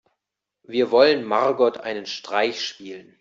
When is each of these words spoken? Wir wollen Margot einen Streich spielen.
Wir 0.63 0.89
wollen 0.89 1.23
Margot 1.23 1.77
einen 1.77 2.07
Streich 2.07 2.59
spielen. 2.65 3.09